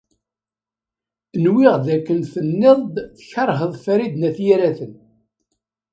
[1.43, 4.93] Nwiɣ dakken tenniḍ-d tkeṛheḍ Farid n At Yiraten.